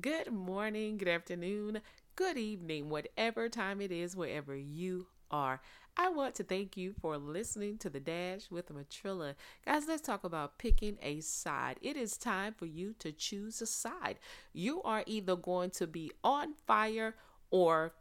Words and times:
Good 0.00 0.32
morning, 0.32 0.98
good 0.98 1.06
afternoon, 1.06 1.80
good 2.16 2.36
evening, 2.36 2.90
whatever 2.90 3.48
time 3.48 3.80
it 3.80 3.92
is, 3.92 4.16
wherever 4.16 4.56
you 4.56 5.06
are. 5.30 5.60
I 5.96 6.08
want 6.08 6.34
to 6.34 6.42
thank 6.42 6.76
you 6.76 6.94
for 7.00 7.16
listening 7.16 7.78
to 7.78 7.90
the 7.90 8.00
Dash 8.00 8.50
with 8.50 8.74
Matrilla. 8.74 9.36
Guys, 9.64 9.86
let's 9.86 10.02
talk 10.02 10.24
about 10.24 10.58
picking 10.58 10.98
a 11.00 11.20
side. 11.20 11.78
It 11.80 11.96
is 11.96 12.16
time 12.16 12.54
for 12.54 12.66
you 12.66 12.96
to 12.98 13.12
choose 13.12 13.62
a 13.62 13.66
side. 13.66 14.18
You 14.52 14.82
are 14.82 15.04
either 15.06 15.36
going 15.36 15.70
to 15.70 15.86
be 15.86 16.10
on 16.24 16.54
fire 16.66 17.14
or 17.52 17.94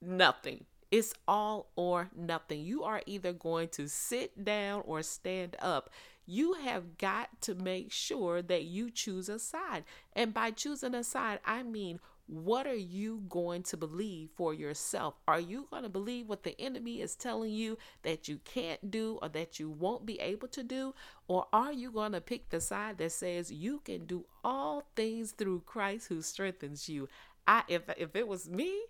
nothing. 0.00 0.64
It's 0.90 1.14
all 1.26 1.70
or 1.76 2.10
nothing. 2.16 2.60
You 2.62 2.84
are 2.84 3.02
either 3.06 3.32
going 3.32 3.68
to 3.70 3.88
sit 3.88 4.44
down 4.44 4.82
or 4.86 5.02
stand 5.02 5.56
up. 5.60 5.90
You 6.26 6.54
have 6.54 6.96
got 6.96 7.40
to 7.42 7.54
make 7.54 7.92
sure 7.92 8.40
that 8.40 8.64
you 8.64 8.90
choose 8.90 9.28
a 9.28 9.38
side. 9.38 9.84
And 10.14 10.32
by 10.32 10.52
choosing 10.52 10.94
a 10.94 11.04
side, 11.04 11.40
I 11.44 11.62
mean, 11.62 12.00
what 12.26 12.66
are 12.66 12.74
you 12.74 13.22
going 13.28 13.62
to 13.64 13.76
believe 13.76 14.30
for 14.34 14.54
yourself? 14.54 15.14
Are 15.28 15.40
you 15.40 15.66
going 15.70 15.82
to 15.82 15.90
believe 15.90 16.26
what 16.26 16.42
the 16.42 16.58
enemy 16.58 17.02
is 17.02 17.14
telling 17.14 17.52
you 17.52 17.76
that 18.02 18.28
you 18.28 18.40
can't 18.44 18.90
do 18.90 19.18
or 19.20 19.28
that 19.28 19.60
you 19.60 19.68
won't 19.68 20.06
be 20.06 20.18
able 20.20 20.48
to 20.48 20.62
do? 20.62 20.94
Or 21.28 21.46
are 21.52 21.72
you 21.72 21.90
going 21.90 22.12
to 22.12 22.22
pick 22.22 22.48
the 22.48 22.60
side 22.60 22.96
that 22.98 23.12
says 23.12 23.52
you 23.52 23.80
can 23.84 24.06
do 24.06 24.24
all 24.42 24.84
things 24.96 25.32
through 25.32 25.64
Christ 25.66 26.08
who 26.08 26.22
strengthens 26.22 26.88
you? 26.88 27.08
I 27.46 27.62
if 27.68 27.82
if 27.98 28.16
it 28.16 28.26
was 28.26 28.48
me, 28.48 28.84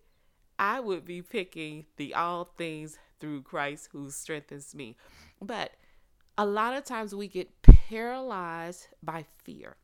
I 0.58 0.80
would 0.80 1.04
be 1.04 1.22
picking 1.22 1.86
the 1.96 2.14
all 2.14 2.44
things 2.56 2.98
through 3.20 3.42
Christ 3.42 3.88
who 3.92 4.10
strengthens 4.10 4.74
me. 4.74 4.96
But 5.40 5.72
a 6.36 6.46
lot 6.46 6.76
of 6.76 6.84
times 6.84 7.14
we 7.14 7.28
get 7.28 7.62
paralyzed 7.62 8.88
by 9.02 9.24
fear, 9.42 9.76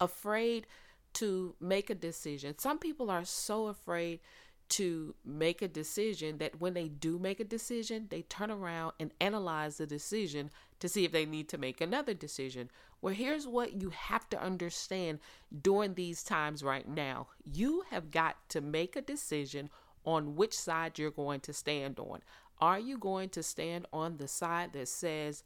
afraid 0.00 0.66
to 1.14 1.54
make 1.60 1.88
a 1.90 1.94
decision. 1.94 2.58
Some 2.58 2.78
people 2.78 3.10
are 3.10 3.24
so 3.24 3.66
afraid 3.66 4.20
to 4.68 5.14
make 5.24 5.62
a 5.62 5.68
decision 5.68 6.38
that 6.38 6.60
when 6.60 6.74
they 6.74 6.88
do 6.88 7.18
make 7.18 7.40
a 7.40 7.44
decision, 7.44 8.06
they 8.10 8.22
turn 8.22 8.50
around 8.50 8.92
and 8.98 9.12
analyze 9.20 9.78
the 9.78 9.86
decision 9.86 10.50
to 10.80 10.88
see 10.88 11.04
if 11.04 11.12
they 11.12 11.26
need 11.26 11.48
to 11.48 11.58
make 11.58 11.80
another 11.80 12.14
decision. 12.14 12.70
Well, 13.00 13.14
here's 13.14 13.46
what 13.46 13.80
you 13.80 13.90
have 13.90 14.28
to 14.30 14.42
understand 14.42 15.20
during 15.62 15.94
these 15.94 16.22
times 16.22 16.62
right 16.62 16.88
now 16.88 17.28
you 17.44 17.84
have 17.90 18.10
got 18.10 18.36
to 18.50 18.60
make 18.60 18.96
a 18.96 19.02
decision 19.02 19.70
on 20.04 20.36
which 20.36 20.54
side 20.54 20.98
you're 20.98 21.10
going 21.10 21.40
to 21.40 21.52
stand 21.52 21.98
on. 21.98 22.20
Are 22.60 22.78
you 22.78 22.96
going 22.96 23.28
to 23.30 23.42
stand 23.42 23.86
on 23.92 24.16
the 24.16 24.28
side 24.28 24.72
that 24.72 24.88
says, 24.88 25.44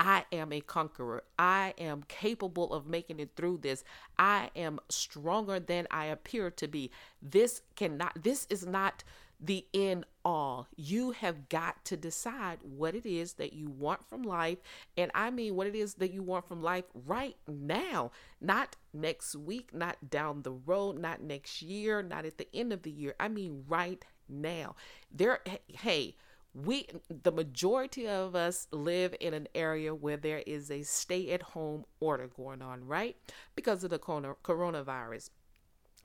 I 0.00 0.24
am 0.32 0.50
a 0.50 0.62
conqueror. 0.62 1.24
I 1.38 1.74
am 1.76 2.04
capable 2.08 2.72
of 2.72 2.86
making 2.86 3.20
it 3.20 3.32
through 3.36 3.58
this. 3.58 3.84
I 4.18 4.50
am 4.56 4.80
stronger 4.88 5.60
than 5.60 5.86
I 5.90 6.06
appear 6.06 6.50
to 6.52 6.66
be. 6.66 6.90
This 7.20 7.60
cannot, 7.76 8.22
this 8.22 8.46
is 8.48 8.66
not 8.66 9.04
the 9.38 9.66
end 9.74 10.06
all. 10.24 10.68
You 10.74 11.10
have 11.10 11.50
got 11.50 11.84
to 11.86 11.98
decide 11.98 12.60
what 12.62 12.94
it 12.94 13.04
is 13.04 13.34
that 13.34 13.52
you 13.52 13.68
want 13.68 14.02
from 14.08 14.22
life. 14.22 14.58
And 14.96 15.10
I 15.14 15.30
mean, 15.30 15.54
what 15.54 15.66
it 15.66 15.74
is 15.74 15.94
that 15.94 16.12
you 16.12 16.22
want 16.22 16.48
from 16.48 16.62
life 16.62 16.84
right 17.06 17.36
now, 17.46 18.10
not 18.40 18.76
next 18.94 19.36
week, 19.36 19.74
not 19.74 20.08
down 20.08 20.42
the 20.42 20.52
road, 20.52 20.98
not 20.98 21.22
next 21.22 21.60
year, 21.60 22.02
not 22.02 22.24
at 22.24 22.38
the 22.38 22.48
end 22.54 22.72
of 22.72 22.82
the 22.82 22.90
year. 22.90 23.14
I 23.20 23.28
mean, 23.28 23.64
right 23.68 24.02
now. 24.30 24.76
There, 25.12 25.40
hey, 25.68 26.16
we 26.54 26.86
the 27.08 27.32
majority 27.32 28.08
of 28.08 28.34
us 28.34 28.66
live 28.72 29.14
in 29.20 29.34
an 29.34 29.46
area 29.54 29.94
where 29.94 30.16
there 30.16 30.42
is 30.46 30.70
a 30.70 30.82
stay 30.82 31.30
at 31.30 31.42
home 31.42 31.84
order 32.00 32.28
going 32.28 32.62
on 32.62 32.86
right? 32.86 33.16
Because 33.54 33.84
of 33.84 33.90
the 33.90 33.98
coronavirus. 33.98 35.30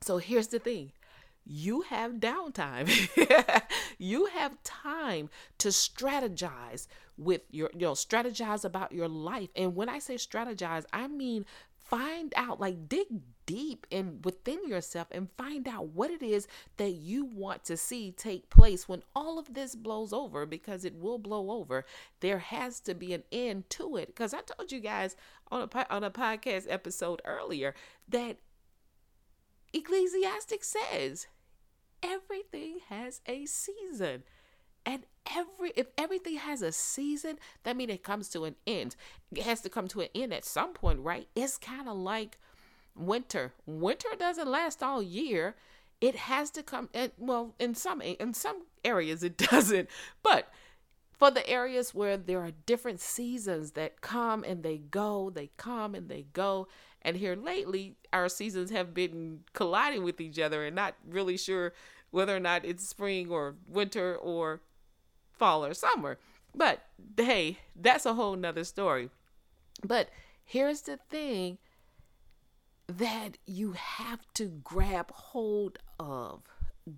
So 0.01 0.17
here's 0.17 0.47
the 0.47 0.59
thing. 0.59 0.91
You 1.45 1.81
have 1.81 2.13
downtime. 2.13 2.89
You 3.97 4.25
have 4.25 4.61
time 4.63 5.29
to 5.59 5.69
strategize 5.69 6.87
with 7.17 7.41
your 7.49 7.69
you 7.73 7.81
know 7.81 7.93
strategize 7.93 8.65
about 8.65 8.91
your 8.91 9.07
life. 9.07 9.49
And 9.55 9.75
when 9.75 9.89
i 9.89 9.99
say 9.99 10.15
strategize 10.15 10.85
i 10.91 11.07
mean 11.07 11.45
find 11.77 12.33
out 12.35 12.59
like 12.59 12.89
dig 12.89 13.07
deep 13.45 13.85
and 13.91 14.23
within 14.25 14.67
yourself 14.67 15.07
and 15.11 15.29
find 15.37 15.67
out 15.67 15.87
what 15.89 16.09
it 16.09 16.21
is 16.21 16.47
that 16.77 16.91
you 16.91 17.25
want 17.25 17.63
to 17.63 17.77
see 17.77 18.11
take 18.11 18.49
place 18.49 18.87
when 18.87 19.03
all 19.15 19.37
of 19.37 19.53
this 19.53 19.75
blows 19.75 20.11
over 20.11 20.45
because 20.45 20.85
it 20.85 20.95
will 20.95 21.17
blow 21.17 21.51
over 21.51 21.85
there 22.21 22.39
has 22.39 22.79
to 22.79 22.93
be 22.93 23.13
an 23.13 23.23
end 23.31 23.69
to 23.69 23.97
it 23.97 24.07
because 24.07 24.33
i 24.33 24.39
told 24.41 24.71
you 24.71 24.79
guys 24.79 25.15
on 25.51 25.61
a 25.71 25.93
on 25.93 26.03
a 26.03 26.11
podcast 26.11 26.65
episode 26.69 27.21
earlier 27.25 27.73
that 28.07 28.37
Ecclesiastes 29.73 30.65
says 30.65 31.27
everything 32.01 32.79
has 32.87 33.21
a 33.27 33.45
season 33.45 34.23
and 34.85 35.03
every 35.35 35.71
if 35.75 35.87
everything 35.97 36.35
has 36.37 36.61
a 36.61 36.71
season, 36.71 37.39
that 37.63 37.75
means 37.75 37.91
it 37.91 38.03
comes 38.03 38.29
to 38.29 38.45
an 38.45 38.55
end. 38.67 38.95
It 39.31 39.43
has 39.43 39.61
to 39.61 39.69
come 39.69 39.87
to 39.89 40.01
an 40.01 40.09
end 40.13 40.33
at 40.33 40.45
some 40.45 40.73
point, 40.73 40.99
right? 40.99 41.27
It's 41.35 41.57
kind 41.57 41.89
of 41.89 41.97
like 41.97 42.37
winter. 42.95 43.53
Winter 43.65 44.09
doesn't 44.17 44.47
last 44.47 44.81
all 44.81 45.01
year. 45.01 45.55
It 46.01 46.15
has 46.15 46.51
to 46.51 46.63
come 46.63 46.89
and 46.93 47.11
well, 47.17 47.55
in 47.59 47.75
some 47.75 48.01
in 48.01 48.33
some 48.33 48.63
areas 48.83 49.23
it 49.23 49.37
doesn't. 49.51 49.89
But 50.23 50.49
for 51.13 51.31
the 51.31 51.47
areas 51.49 51.93
where 51.93 52.17
there 52.17 52.41
are 52.41 52.51
different 52.65 52.99
seasons 52.99 53.71
that 53.71 54.01
come 54.01 54.43
and 54.43 54.63
they 54.63 54.77
go, 54.77 55.29
they 55.29 55.51
come 55.57 55.95
and 55.95 56.09
they 56.09 56.25
go. 56.33 56.67
And 57.01 57.17
here 57.17 57.35
lately, 57.35 57.95
our 58.11 58.27
seasons 58.27 58.71
have 58.71 58.93
been 58.93 59.41
colliding 59.53 60.03
with 60.03 60.19
each 60.19 60.39
other 60.39 60.65
and 60.65 60.75
not 60.75 60.95
really 61.07 61.37
sure 61.37 61.73
whether 62.11 62.35
or 62.35 62.39
not 62.39 62.65
it's 62.65 62.87
spring 62.87 63.29
or 63.29 63.55
winter 63.67 64.15
or 64.15 64.61
fall 65.31 65.63
or 65.63 65.73
summer. 65.73 66.17
But 66.53 66.81
hey, 67.17 67.59
that's 67.75 68.05
a 68.05 68.13
whole 68.13 68.35
nother 68.35 68.63
story. 68.63 69.09
But 69.83 70.09
here's 70.43 70.81
the 70.81 70.97
thing 71.09 71.57
that 72.87 73.37
you 73.45 73.73
have 73.73 74.21
to 74.35 74.45
grab 74.63 75.11
hold 75.11 75.79
of. 75.99 76.43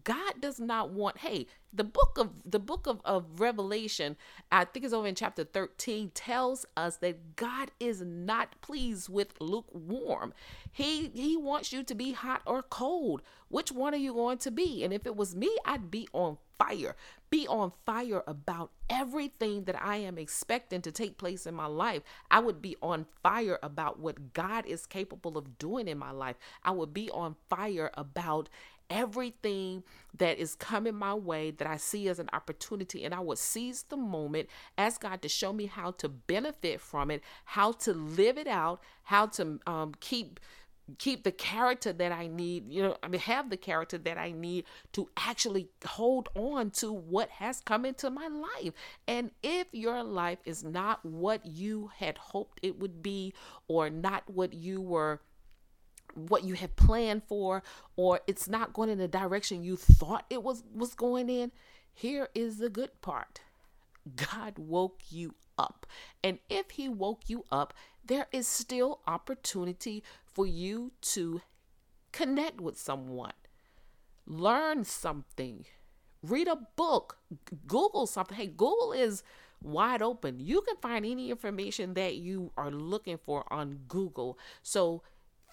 God 0.03 0.41
does 0.41 0.59
not 0.59 0.89
want, 0.89 1.19
hey, 1.19 1.47
the 1.71 1.85
book 1.85 2.17
of 2.17 2.29
the 2.43 2.59
book 2.59 2.87
of, 2.87 2.99
of 3.05 3.39
Revelation, 3.39 4.17
I 4.51 4.65
think 4.65 4.83
it's 4.83 4.93
over 4.93 5.07
in 5.07 5.15
chapter 5.15 5.45
13, 5.45 6.11
tells 6.13 6.65
us 6.75 6.97
that 6.97 7.37
God 7.37 7.71
is 7.79 8.01
not 8.01 8.59
pleased 8.61 9.07
with 9.07 9.33
lukewarm. 9.39 10.33
He 10.73 11.09
he 11.13 11.37
wants 11.37 11.71
you 11.71 11.83
to 11.83 11.95
be 11.95 12.11
hot 12.11 12.41
or 12.45 12.63
cold. 12.63 13.21
Which 13.47 13.71
one 13.71 13.93
are 13.93 13.97
you 13.97 14.13
going 14.13 14.39
to 14.39 14.51
be? 14.51 14.83
And 14.83 14.93
if 14.93 15.05
it 15.05 15.15
was 15.15 15.35
me, 15.35 15.55
I'd 15.63 15.89
be 15.89 16.09
on 16.11 16.37
fire. 16.59 16.95
Be 17.29 17.47
on 17.47 17.71
fire 17.85 18.23
about 18.27 18.71
everything 18.89 19.65
that 19.65 19.81
I 19.81 19.97
am 19.97 20.17
expecting 20.17 20.81
to 20.81 20.91
take 20.91 21.17
place 21.17 21.45
in 21.45 21.53
my 21.53 21.65
life. 21.65 22.03
I 22.31 22.39
would 22.39 22.61
be 22.61 22.77
on 22.81 23.05
fire 23.21 23.59
about 23.61 23.99
what 23.99 24.33
God 24.33 24.65
is 24.65 24.85
capable 24.85 25.37
of 25.37 25.57
doing 25.57 25.87
in 25.87 25.97
my 25.97 26.11
life. 26.11 26.37
I 26.63 26.71
would 26.71 26.93
be 26.93 27.09
on 27.11 27.35
fire 27.49 27.91
about 27.95 28.49
everything 28.89 29.83
that 30.17 30.37
is 30.37 30.55
coming 30.55 30.95
my 30.95 31.13
way 31.13 31.51
that 31.51 31.67
I 31.67 31.77
see 31.77 32.07
as 32.07 32.19
an 32.19 32.29
opportunity, 32.33 33.03
and 33.03 33.13
I 33.13 33.19
would 33.19 33.37
seize 33.37 33.83
the 33.83 33.97
moment, 33.97 34.49
ask 34.77 35.01
God 35.01 35.21
to 35.21 35.29
show 35.29 35.53
me 35.53 35.65
how 35.65 35.91
to 35.91 36.09
benefit 36.09 36.79
from 36.79 37.11
it, 37.11 37.21
how 37.45 37.73
to 37.73 37.93
live 37.93 38.37
it 38.37 38.47
out, 38.47 38.81
how 39.03 39.27
to 39.27 39.59
um, 39.67 39.93
keep 39.99 40.39
keep 40.97 41.23
the 41.23 41.31
character 41.31 41.91
that 41.91 42.11
I 42.11 42.27
need, 42.27 42.71
you 42.71 42.81
know, 42.81 42.97
I 43.03 43.07
mean, 43.07 43.21
have 43.21 43.49
the 43.49 43.57
character 43.57 43.97
that 43.97 44.17
I 44.17 44.31
need 44.31 44.65
to 44.93 45.09
actually 45.17 45.69
hold 45.85 46.29
on 46.35 46.71
to 46.71 46.91
what 46.91 47.29
has 47.29 47.59
come 47.61 47.85
into 47.85 48.09
my 48.09 48.27
life. 48.27 48.73
And 49.07 49.31
if 49.43 49.67
your 49.71 50.03
life 50.03 50.39
is 50.45 50.63
not 50.63 51.03
what 51.05 51.45
you 51.45 51.91
had 51.97 52.17
hoped 52.17 52.59
it 52.63 52.79
would 52.79 53.03
be, 53.03 53.33
or 53.67 53.89
not 53.89 54.23
what 54.27 54.53
you 54.53 54.81
were 54.81 55.21
what 56.15 56.43
you 56.43 56.55
had 56.55 56.75
planned 56.75 57.21
for 57.27 57.61
or 57.95 58.21
it's 58.25 58.47
not 58.47 58.73
going 58.73 58.89
in 58.89 58.97
the 58.97 59.07
direction 59.07 59.63
you 59.63 59.75
thought 59.75 60.25
it 60.31 60.41
was 60.41 60.63
was 60.73 60.95
going 60.95 61.29
in 61.29 61.51
here 61.93 62.29
is 62.33 62.57
the 62.57 62.69
good 62.69 62.89
part 63.01 63.41
god 64.15 64.53
woke 64.57 65.01
you 65.09 65.35
up 65.57 65.85
and 66.23 66.39
if 66.49 66.71
he 66.71 66.89
woke 66.89 67.21
you 67.27 67.43
up 67.51 67.73
there 68.05 68.27
is 68.31 68.47
still 68.47 69.01
opportunity 69.05 70.03
for 70.37 70.45
you 70.45 70.91
to 71.01 71.41
connect 72.11 72.61
with 72.61 72.77
someone, 72.77 73.33
learn 74.27 74.83
something, 74.83 75.65
read 76.21 76.47
a 76.47 76.59
book, 76.75 77.17
Google 77.65 78.05
something. 78.05 78.37
Hey, 78.37 78.45
Google 78.45 78.93
is 78.93 79.23
wide 79.63 80.03
open. 80.03 80.39
You 80.39 80.61
can 80.61 80.75
find 80.77 81.07
any 81.07 81.31
information 81.31 81.95
that 81.95 82.17
you 82.17 82.51
are 82.55 82.69
looking 82.69 83.17
for 83.17 83.51
on 83.51 83.79
Google. 83.87 84.37
So 84.61 85.01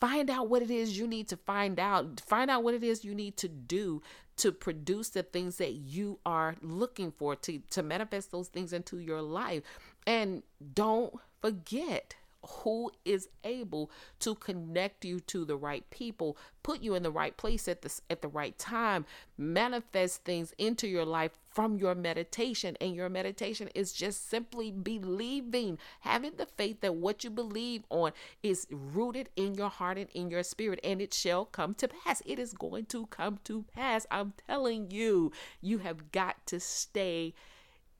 find 0.02 0.28
out 0.28 0.50
what 0.50 0.60
it 0.60 0.70
is 0.70 0.98
you 0.98 1.06
need 1.06 1.28
to 1.28 1.38
find 1.38 1.80
out. 1.80 2.20
Find 2.20 2.50
out 2.50 2.62
what 2.62 2.74
it 2.74 2.84
is 2.84 3.06
you 3.06 3.14
need 3.14 3.38
to 3.38 3.48
do 3.48 4.02
to 4.36 4.52
produce 4.52 5.08
the 5.08 5.22
things 5.22 5.56
that 5.56 5.72
you 5.72 6.18
are 6.26 6.56
looking 6.60 7.10
for 7.10 7.36
to 7.36 7.60
to 7.70 7.82
manifest 7.82 8.32
those 8.32 8.48
things 8.48 8.74
into 8.74 8.98
your 8.98 9.22
life. 9.22 9.62
And 10.06 10.42
don't 10.74 11.14
forget 11.40 12.16
who 12.46 12.90
is 13.04 13.28
able 13.42 13.90
to 14.20 14.34
connect 14.34 15.04
you 15.04 15.20
to 15.20 15.44
the 15.44 15.56
right 15.56 15.88
people, 15.90 16.36
put 16.62 16.80
you 16.80 16.94
in 16.94 17.02
the 17.02 17.10
right 17.10 17.36
place 17.36 17.68
at 17.68 17.82
the 17.82 18.00
at 18.10 18.22
the 18.22 18.28
right 18.28 18.58
time, 18.58 19.04
manifest 19.36 20.24
things 20.24 20.52
into 20.58 20.86
your 20.86 21.04
life 21.04 21.32
from 21.50 21.78
your 21.78 21.94
meditation. 21.94 22.76
And 22.80 22.94
your 22.94 23.08
meditation 23.08 23.68
is 23.74 23.92
just 23.92 24.28
simply 24.28 24.70
believing, 24.70 25.78
having 26.00 26.32
the 26.36 26.46
faith 26.46 26.80
that 26.80 26.96
what 26.96 27.24
you 27.24 27.30
believe 27.30 27.84
on 27.90 28.12
is 28.42 28.66
rooted 28.70 29.28
in 29.36 29.54
your 29.54 29.70
heart 29.70 29.98
and 29.98 30.10
in 30.10 30.30
your 30.30 30.42
spirit, 30.42 30.80
and 30.82 31.00
it 31.00 31.14
shall 31.14 31.44
come 31.44 31.74
to 31.74 31.88
pass. 31.88 32.22
It 32.26 32.38
is 32.38 32.52
going 32.52 32.86
to 32.86 33.06
come 33.06 33.38
to 33.44 33.64
pass. 33.74 34.06
I'm 34.10 34.34
telling 34.46 34.90
you, 34.90 35.32
you 35.60 35.78
have 35.78 36.12
got 36.12 36.44
to 36.46 36.60
stay 36.60 37.34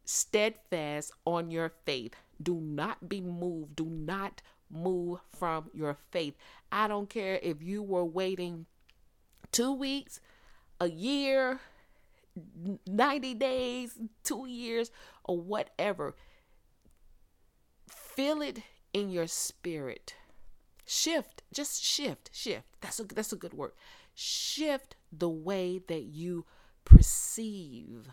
steadfast 0.05 1.13
on 1.25 1.51
your 1.51 1.73
faith. 1.85 2.15
Do 2.43 2.61
not 2.61 3.09
be 3.09 3.21
moved. 3.21 3.77
Do 3.77 3.87
not 3.87 4.43
move 4.71 5.21
from 5.37 5.71
your 5.73 5.97
faith. 6.11 6.35
I 6.71 6.89
don't 6.89 7.09
care 7.09 7.39
if 7.43 7.63
you 7.63 7.83
were 7.83 8.05
waiting 8.05 8.67
two 9.53 9.73
weeks, 9.73 10.21
a 10.81 10.89
year, 10.89 11.61
90 12.87 13.35
days, 13.35 13.99
two 14.25 14.47
years, 14.47 14.91
or 15.25 15.41
whatever. 15.41 16.17
Feel 17.89 18.43
it 18.43 18.61
in 18.93 19.11
your 19.11 19.27
spirit. 19.27 20.15
Shift, 20.87 21.43
just 21.53 21.83
shift, 21.83 22.31
shift. 22.33 22.67
That's 22.81 23.01
a 23.01 23.05
that's 23.05 23.33
a 23.33 23.37
good 23.37 23.55
word. 23.55 23.73
Shift 24.15 24.97
the 25.11 25.29
way 25.29 25.81
that 25.89 26.03
you 26.05 26.45
perceive 26.85 28.09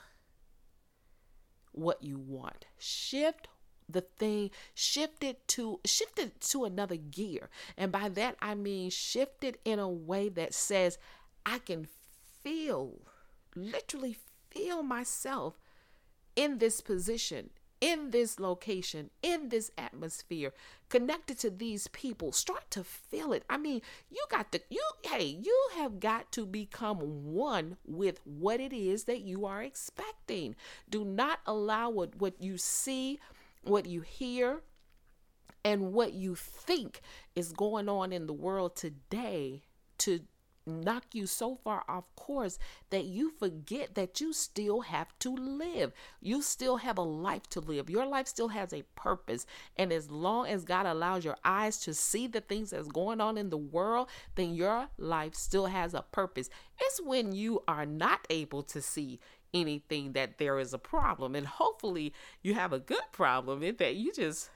what 1.71 2.03
you 2.03 2.18
want. 2.18 2.65
Shift 2.77 3.47
the 3.89 4.01
thing 4.01 4.50
shift 4.73 5.23
it 5.23 5.45
to 5.47 5.79
shift 5.85 6.18
it 6.18 6.39
to 6.39 6.63
another 6.63 6.95
gear 6.95 7.50
and 7.77 7.91
by 7.91 8.07
that 8.07 8.35
i 8.41 8.56
mean 8.56 8.89
shift 8.89 9.44
it 9.44 9.59
in 9.65 9.79
a 9.79 9.89
way 9.89 10.29
that 10.29 10.53
says 10.53 10.97
i 11.45 11.59
can 11.59 11.85
feel 12.41 13.00
literally 13.56 14.15
feel 14.50 14.81
myself 14.83 15.59
in 16.35 16.57
this 16.59 16.79
position 16.81 17.50
in 17.81 18.12
this 18.12 18.39
location, 18.39 19.10
in 19.24 19.50
this 19.50 19.72
atmosphere, 19.78 20.54
connected 20.88 21.39
to 21.39 21.50
these 21.50 21.88
people. 21.88 22.31
Start 22.31 22.69
to 22.72 22.83
feel 22.83 23.33
it. 23.33 23.44
I 23.50 23.57
mean, 23.57 23.81
you 24.10 24.24
got 24.30 24.51
to, 24.51 24.62
you, 24.69 24.83
hey, 25.04 25.25
you 25.42 25.69
have 25.75 26.00
got 26.00 26.31
to 26.33 26.45
become 26.45 27.00
one 27.33 27.78
with 27.86 28.22
what 28.24 28.60
it 28.60 28.72
is 28.72 29.06
that 29.06 29.22
you 29.22 29.45
are 29.45 29.63
expecting. 29.63 30.56
Do 30.89 31.04
not 31.04 31.39
allow 31.48 31.89
what, 31.89 32.16
what 32.18 32.36
you 32.39 32.57
see, 32.57 33.19
what 33.63 33.88
you 33.88 34.01
hear, 34.01 34.62
and 35.63 35.94
what 35.94 36.13
you 36.13 36.36
think 36.36 37.01
is 37.36 37.51
going 37.51 37.89
on 37.89 38.13
in 38.13 38.27
the 38.27 38.34
world 38.34 38.75
today 38.75 39.63
to 40.00 40.22
knock 40.66 41.04
you 41.13 41.25
so 41.25 41.56
far 41.56 41.84
off 41.88 42.04
course 42.16 42.60
that 42.90 43.06
you 43.06 43.31
forget 43.40 43.96
that 43.96 44.22
you 44.22 44.34
still 44.34 44.81
have 44.81 45.08
to 45.19 45.36
live. 45.36 45.92
You 46.22 46.42
still 46.42 46.78
have 46.78 46.98
a 46.98 47.04
life 47.04 47.48
to 47.52 47.60
live. 47.60 47.90
Your 47.90 48.06
life 48.06 48.28
still 48.28 48.50
has 48.50 48.74
a 48.74 48.84
purpose. 48.96 49.46
And 49.78 49.92
as 49.92 50.10
long 50.12 50.48
as 50.48 50.63
God 50.63 50.86
allows 50.86 51.25
your 51.25 51.38
eyes 51.44 51.78
to 51.80 51.94
see 51.94 52.28
the 52.28 52.42
things 52.42 52.72
that's 52.72 52.88
going 52.88 53.22
on 53.22 53.38
in 53.38 53.50
the 53.50 53.58
world, 53.58 54.10
then 54.36 54.54
your 54.54 54.88
life 54.98 55.36
still 55.36 55.68
has 55.68 55.94
a 55.94 56.04
purpose. 56.12 56.50
It's 56.80 57.02
when 57.02 57.34
you 57.34 57.63
are 57.68 57.86
not 57.86 58.25
able 58.30 58.63
to 58.63 58.81
see 58.81 59.19
anything 59.54 60.13
that 60.13 60.38
there 60.38 60.60
is 60.60 60.74
a 60.74 60.78
problem. 60.78 61.36
And 61.36 61.46
hopefully 61.46 62.13
you 62.42 62.54
have 62.54 62.74
a 62.74 62.80
good 62.80 63.04
problem 63.12 63.63
in 63.63 63.75
that 63.78 63.96
you 63.96 64.13
just 64.13 64.50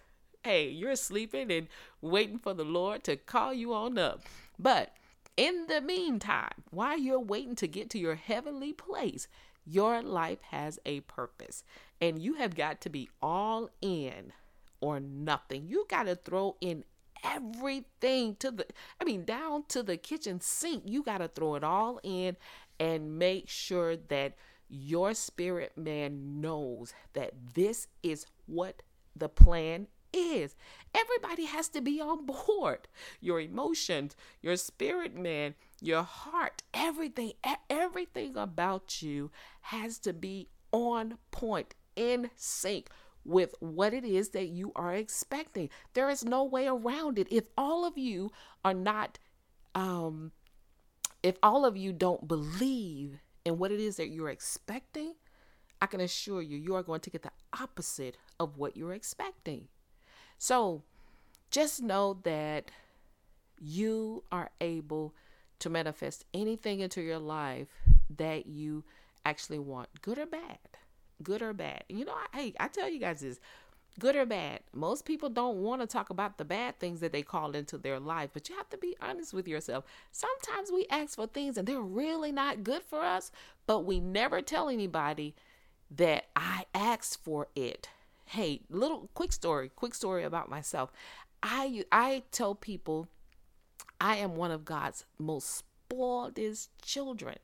hey, 0.43 0.69
you're 0.69 0.95
sleeping 0.95 1.51
and 1.51 1.67
waiting 2.01 2.37
for 2.37 2.53
the 2.53 2.63
Lord 2.63 3.03
to 3.03 3.17
call 3.17 3.51
you 3.51 3.73
on 3.73 3.97
up. 3.97 4.21
But 4.59 4.93
in 5.37 5.67
the 5.67 5.81
meantime, 5.81 6.63
while 6.71 6.97
you're 6.97 7.19
waiting 7.19 7.55
to 7.55 7.67
get 7.67 7.89
to 7.91 7.99
your 7.99 8.15
heavenly 8.15 8.73
place, 8.73 9.27
your 9.65 10.01
life 10.01 10.41
has 10.51 10.79
a 10.85 11.01
purpose. 11.01 11.63
And 11.99 12.21
you 12.21 12.35
have 12.35 12.55
got 12.55 12.81
to 12.81 12.89
be 12.89 13.09
all 13.21 13.69
in 13.81 14.31
or 14.79 14.99
nothing. 14.99 15.67
You 15.67 15.85
got 15.89 16.03
to 16.03 16.15
throw 16.15 16.55
in 16.61 16.83
everything 17.23 18.35
to 18.37 18.51
the, 18.51 18.65
I 19.01 19.03
mean, 19.03 19.25
down 19.25 19.63
to 19.69 19.81
the 19.81 19.97
kitchen 19.97 20.39
sink. 20.39 20.83
You 20.85 21.03
got 21.03 21.17
to 21.19 21.27
throw 21.27 21.55
it 21.55 21.63
all 21.63 21.99
in 22.03 22.37
and 22.79 23.17
make 23.17 23.49
sure 23.49 23.95
that 23.95 24.35
your 24.69 25.13
spirit 25.13 25.77
man 25.77 26.41
knows 26.41 26.93
that 27.13 27.33
this 27.53 27.87
is 28.03 28.25
what 28.45 28.81
the 29.15 29.29
plan 29.29 29.87
is. 30.15 30.55
Everybody 30.93 31.45
has 31.45 31.67
to 31.69 31.81
be 31.81 31.99
on 32.01 32.25
board. 32.25 32.87
Your 33.19 33.39
emotions, 33.39 34.15
your 34.41 34.55
spirit 34.55 35.15
man, 35.15 35.55
your 35.81 36.03
heart, 36.03 36.63
everything, 36.73 37.33
everything 37.69 38.37
about 38.37 39.01
you 39.01 39.31
has 39.61 39.99
to 39.99 40.13
be 40.13 40.49
on 40.71 41.17
point, 41.31 41.75
in 41.95 42.29
sync 42.35 42.89
with 43.23 43.55
what 43.59 43.93
it 43.93 44.05
is 44.05 44.29
that 44.29 44.47
you 44.47 44.71
are 44.75 44.93
expecting. 44.93 45.69
There 45.93 46.09
is 46.09 46.23
no 46.23 46.43
way 46.43 46.67
around 46.67 47.17
it. 47.17 47.27
If 47.31 47.45
all 47.57 47.85
of 47.85 47.97
you 47.97 48.31
are 48.63 48.73
not, 48.73 49.17
um, 49.73 50.31
if 51.23 51.37
all 51.41 51.65
of 51.65 51.75
you 51.75 51.91
don't 51.91 52.27
believe 52.27 53.19
in 53.43 53.57
what 53.57 53.71
it 53.71 53.79
is 53.79 53.97
that 53.97 54.09
you're 54.09 54.29
expecting, 54.29 55.15
I 55.81 55.87
can 55.87 55.99
assure 55.99 56.41
you, 56.41 56.57
you 56.57 56.75
are 56.75 56.83
going 56.83 57.01
to 57.01 57.09
get 57.09 57.23
the 57.23 57.31
opposite 57.59 58.17
of 58.39 58.57
what 58.57 58.77
you're 58.77 58.93
expecting. 58.93 59.67
So 60.37 60.83
just 61.51 61.81
know 61.81 62.19
that 62.23 62.71
you 63.59 64.23
are 64.31 64.51
able 64.59 65.13
to 65.59 65.69
manifest 65.69 66.25
anything 66.33 66.81
into 66.81 67.01
your 67.01 67.19
life 67.19 67.67
that 68.17 68.45
you 68.45 68.83
actually 69.25 69.59
want, 69.59 69.89
good 70.01 70.17
or 70.17 70.25
bad. 70.25 70.59
Good 71.23 71.41
or 71.41 71.53
bad. 71.53 71.85
You 71.87 72.05
know, 72.05 72.13
I, 72.13 72.37
hey, 72.37 72.53
I 72.59 72.67
tell 72.67 72.89
you 72.89 72.99
guys 72.99 73.21
this 73.21 73.39
good 73.99 74.15
or 74.15 74.25
bad. 74.25 74.59
Most 74.73 75.05
people 75.05 75.29
don't 75.29 75.57
want 75.57 75.81
to 75.81 75.87
talk 75.87 76.09
about 76.09 76.37
the 76.37 76.45
bad 76.45 76.79
things 76.79 76.99
that 76.99 77.13
they 77.13 77.21
call 77.21 77.55
into 77.55 77.77
their 77.77 77.99
life, 77.99 78.31
but 78.33 78.49
you 78.49 78.55
have 78.57 78.69
to 78.69 78.77
be 78.77 78.95
honest 79.01 79.33
with 79.33 79.47
yourself. 79.47 79.85
Sometimes 80.11 80.71
we 80.71 80.85
ask 80.89 81.15
for 81.15 81.27
things 81.27 81.57
and 81.57 81.67
they're 81.67 81.79
really 81.79 82.31
not 82.31 82.63
good 82.63 82.83
for 82.83 82.99
us, 83.01 83.31
but 83.65 83.85
we 83.85 83.99
never 83.99 84.41
tell 84.41 84.67
anybody 84.67 85.35
that 85.89 86.25
I 86.35 86.65
asked 86.73 87.23
for 87.23 87.47
it 87.55 87.87
hey, 88.35 88.59
little 88.69 89.09
quick 89.13 89.31
story, 89.31 89.69
quick 89.69 89.95
story 89.95 90.23
about 90.23 90.49
myself. 90.49 90.91
I 91.41 91.85
I 91.91 92.23
tell 92.31 92.53
people 92.53 93.07
I 94.01 94.17
am 94.17 94.35
one 94.35 94.51
of 94.51 94.65
God's 94.65 95.05
most 95.17 95.63
spoiled 95.89 96.37
children. 96.81 97.37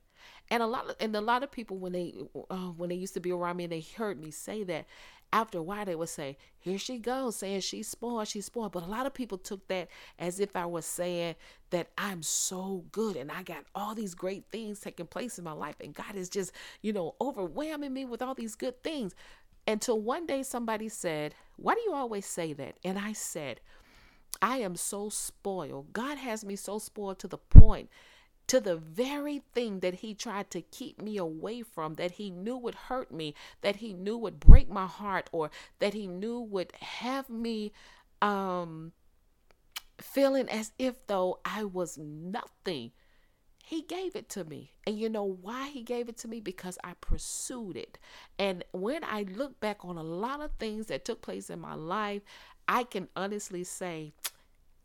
And 0.50 0.62
a 0.62 0.68
lot 0.68 0.90
of 0.90 0.96
and 1.00 1.16
a 1.16 1.22
lot 1.22 1.44
of 1.44 1.52
people 1.52 1.78
when 1.78 1.94
they 1.94 2.14
uh, 2.50 2.72
when 2.76 2.90
they 2.90 2.96
used 2.96 3.14
to 3.14 3.22
be 3.22 3.32
around 3.32 3.58
me 3.58 3.64
and 3.64 3.74
they 3.74 3.86
heard 3.98 4.22
me 4.22 4.32
say 4.32 4.64
that, 4.66 4.86
after 5.34 5.60
a 5.60 5.64
while 5.64 5.86
they 5.86 5.96
would 5.96 6.10
say, 6.10 6.38
"Here 6.60 6.78
she 6.78 6.98
goes, 6.98 7.38
saying 7.38 7.62
she's 7.62 7.88
spoiled, 7.88 8.28
she's 8.28 8.46
spoiled." 8.46 8.74
But 8.74 8.84
a 8.84 8.88
lot 8.88 9.06
of 9.06 9.14
people 9.14 9.38
took 9.38 9.68
that 9.70 9.88
as 10.20 10.40
if 10.42 10.56
I 10.56 10.66
was 10.66 10.86
saying 10.86 11.36
that 11.70 11.88
I'm 11.98 12.22
so 12.22 12.84
good 12.92 13.16
and 13.16 13.32
I 13.32 13.44
got 13.44 13.64
all 13.74 13.96
these 13.96 14.14
great 14.14 14.44
things 14.52 14.82
taking 14.82 15.08
place 15.08 15.38
in 15.38 15.46
my 15.46 15.54
life, 15.54 15.76
and 15.80 15.96
God 15.96 16.16
is 16.16 16.30
just 16.30 16.52
you 16.82 16.92
know 16.92 17.16
overwhelming 17.22 17.94
me 17.94 18.04
with 18.04 18.22
all 18.22 18.36
these 18.36 18.56
good 18.56 18.84
things. 18.84 19.16
Until 19.68 20.00
one 20.00 20.26
day 20.26 20.44
somebody 20.44 20.90
said, 20.90 21.36
Why 21.56 21.76
do 21.76 21.82
you 21.82 21.94
always 21.94 22.26
say 22.26 22.54
that? 22.54 22.78
And 22.84 22.98
I 22.98 23.14
said, 23.14 23.62
I 24.42 24.58
am 24.58 24.76
so 24.76 25.10
spoiled. 25.10 25.94
God 25.94 26.18
has 26.18 26.44
me 26.44 26.56
so 26.56 26.80
spoiled 26.80 27.20
to 27.20 27.28
the 27.28 27.38
point, 27.38 27.90
to 28.48 28.60
the 28.60 28.76
very 28.76 29.44
thing 29.54 29.80
that 29.82 29.96
He 29.96 30.14
tried 30.14 30.50
to 30.52 30.62
keep 30.62 31.02
me 31.02 31.18
away 31.18 31.62
from, 31.62 31.96
that 31.96 32.12
He 32.12 32.30
knew 32.30 32.58
would 32.58 32.76
hurt 32.76 33.12
me, 33.12 33.36
that 33.62 33.78
He 33.78 33.94
knew 33.94 34.18
would 34.18 34.40
break 34.40 34.70
my 34.70 34.88
heart, 34.88 35.30
or 35.32 35.52
that 35.80 35.94
He 35.94 36.08
knew 36.08 36.40
would 36.40 36.74
have 36.74 37.30
me 37.30 37.72
um, 38.22 38.94
feeling 40.00 40.50
as 40.50 40.72
if 40.80 41.06
though 41.08 41.40
I 41.46 41.64
was 41.64 41.98
nothing. 41.98 42.92
He 43.64 43.82
gave 43.84 44.16
it 44.16 44.30
to 44.30 44.44
me. 44.44 44.72
And 44.86 44.98
you 44.98 45.10
know 45.10 45.24
why 45.24 45.70
he 45.70 45.84
gave 45.84 46.10
it 46.10 46.18
to 46.20 46.28
me? 46.28 46.40
Because 46.40 46.78
I 46.84 46.94
pursued 47.00 47.78
it. 47.78 47.98
And 48.38 48.64
when 48.72 49.04
I 49.04 49.24
look 49.24 49.60
back 49.60 49.86
on 49.86 49.98
a 49.98 50.04
lot 50.04 50.42
of 50.42 50.52
things 50.60 50.88
that 50.88 51.06
took 51.06 51.22
place 51.22 51.50
in 51.50 51.60
my 51.60 51.76
life, 51.76 52.22
I 52.68 52.84
can 52.84 53.08
honestly 53.16 53.64
say, 53.64 54.14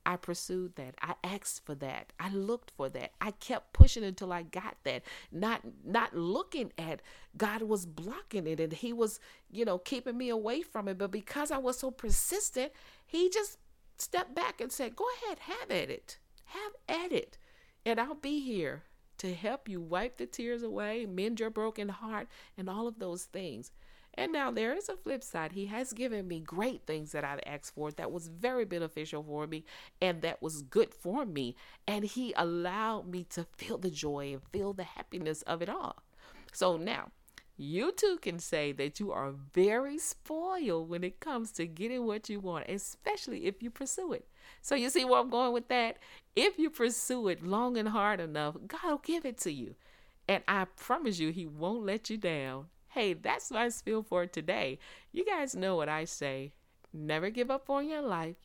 I 0.07 0.17
pursued 0.17 0.77
that. 0.77 0.95
I 1.03 1.15
asked 1.25 1.67
for 1.67 1.75
that. 1.77 2.13
I 2.21 2.31
looked 2.31 2.71
for 2.71 2.89
that. 2.91 3.11
I 3.21 3.33
kept 3.33 3.73
pushing 3.73 4.05
until 4.05 4.33
I 4.33 4.43
got 4.45 4.77
that. 4.85 5.03
Not 5.33 5.63
not 5.85 6.17
looking 6.17 6.73
at 6.79 7.03
God 7.37 7.63
was 7.63 7.87
blocking 7.87 8.47
it 8.47 8.61
and 8.61 8.73
he 8.73 8.93
was, 8.93 9.19
you 9.51 9.65
know, 9.65 9.79
keeping 9.79 10.17
me 10.17 10.29
away 10.29 10.63
from 10.63 10.87
it, 10.87 10.97
but 10.97 11.11
because 11.11 11.51
I 11.51 11.59
was 11.59 11.79
so 11.79 11.91
persistent, 11.91 12.73
he 13.05 13.29
just 13.29 13.59
stepped 13.99 14.33
back 14.35 14.61
and 14.61 14.71
said, 14.71 14.95
"Go 14.95 15.07
ahead, 15.25 15.41
have 15.41 15.73
at 15.73 15.91
it. 15.91 16.19
Have 16.45 16.73
at 16.89 17.11
it." 17.11 17.37
And 17.87 18.01
I'll 18.01 18.15
be 18.17 18.41
here 18.41 18.83
to 19.19 19.33
help 19.33 19.69
you 19.69 19.81
wipe 19.81 20.17
the 20.17 20.27
tears 20.27 20.65
away, 20.65 21.07
mend 21.07 21.39
your 21.39 21.51
broken 21.51 21.89
heart, 21.89 22.27
and 22.59 22.69
all 22.69 22.89
of 22.89 22.99
those 22.99 23.25
things. 23.25 23.71
And 24.15 24.33
now 24.33 24.51
there 24.51 24.75
is 24.75 24.89
a 24.89 24.97
flip 24.97 25.23
side. 25.23 25.53
He 25.53 25.67
has 25.67 25.93
given 25.93 26.27
me 26.27 26.41
great 26.41 26.83
things 26.85 27.13
that 27.13 27.23
I've 27.23 27.41
asked 27.47 27.75
for 27.75 27.93
that 27.93 28.11
was 28.11 28.27
very 28.27 28.65
beneficial 28.65 29.23
for 29.23 29.47
me 29.47 29.65
and 30.01 30.21
that 30.23 30.43
was 30.43 30.63
good 30.63 30.93
for 30.93 31.25
me. 31.25 31.55
And 31.87 32.05
He 32.05 32.35
allowed 32.37 33.07
me 33.07 33.25
to 33.31 33.47
feel 33.57 33.79
the 33.79 33.91
joy 33.91 34.33
and 34.33 34.43
feel 34.53 34.73
the 34.73 34.85
happiness 34.85 35.43
of 35.43 35.63
it 35.63 35.69
all. 35.69 36.03
So 36.53 36.77
now, 36.77 37.11
you 37.57 37.93
too 37.93 38.19
can 38.21 38.39
say 38.39 38.73
that 38.73 39.01
you 39.01 39.13
are 39.13 39.33
very 39.55 39.99
spoiled 39.99 40.91
when 40.91 41.03
it 41.03 41.21
comes 41.21 41.51
to 41.53 41.67
getting 41.67 42.05
what 42.05 42.29
you 42.29 42.39
want, 42.39 42.69
especially 42.69 43.47
if 43.47 43.63
you 43.63 43.71
pursue 43.71 44.13
it. 44.13 44.29
So, 44.61 44.75
you 44.75 44.91
see 44.91 45.05
where 45.05 45.21
I'm 45.21 45.31
going 45.31 45.53
with 45.53 45.69
that? 45.69 45.97
If 46.35 46.59
you 46.59 46.69
pursue 46.69 47.29
it 47.29 47.43
long 47.43 47.79
and 47.79 47.89
hard 47.89 48.21
enough, 48.21 48.57
God 48.67 48.85
will 48.85 48.99
give 48.99 49.25
it 49.25 49.39
to 49.39 49.53
you. 49.53 49.75
And 50.29 50.43
I 50.47 50.67
promise 50.77 51.19
you, 51.19 51.31
He 51.31 51.47
won't 51.47 51.87
let 51.87 52.11
you 52.11 52.19
down. 52.19 52.67
Hey, 52.89 53.15
that's 53.15 53.51
my 53.51 53.69
spiel 53.71 54.03
for 54.03 54.27
today. 54.27 54.79
You 55.13 55.25
guys 55.25 55.55
know 55.55 55.77
what 55.77 55.89
I 55.89 56.05
say. 56.05 56.53
Never 56.93 57.31
give 57.31 57.51
up 57.51 57.71
on 57.71 57.89
your 57.89 58.03
life. 58.03 58.37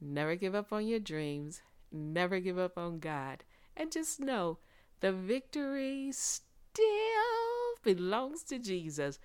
Never 0.00 0.36
give 0.36 0.54
up 0.54 0.72
on 0.72 0.86
your 0.86 0.98
dreams. 0.98 1.62
Never 1.90 2.40
give 2.40 2.58
up 2.58 2.76
on 2.76 2.98
God. 2.98 3.44
And 3.76 3.92
just 3.92 4.20
know 4.20 4.58
the 5.00 5.12
victory 5.12 6.10
still 6.12 7.41
belongs 7.82 8.42
to 8.44 8.58
Jesus. 8.58 9.18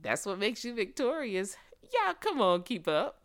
That's 0.00 0.26
what 0.26 0.38
makes 0.38 0.64
you 0.64 0.74
victorious. 0.74 1.56
Yeah, 1.82 2.14
come 2.20 2.40
on, 2.40 2.62
keep 2.62 2.86
up. 2.88 3.20